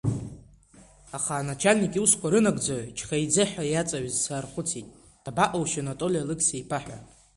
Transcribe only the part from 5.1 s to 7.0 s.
дабаҟоушь Анатоли Алықьса-иԥа ҳәа.